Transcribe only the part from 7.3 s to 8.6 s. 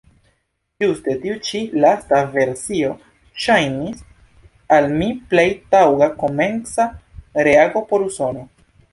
reago por Usono.